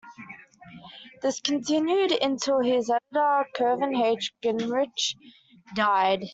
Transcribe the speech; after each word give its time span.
This 1.21 1.39
continued 1.39 2.11
until 2.11 2.59
his 2.59 2.89
editor, 2.89 3.45
Curvin 3.55 3.95
H. 4.03 4.33
Gingrich, 4.43 5.15
died. 5.75 6.23